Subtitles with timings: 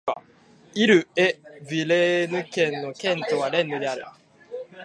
[0.73, 4.03] イル＝エ＝ヴィレーヌ県の県都はレンヌである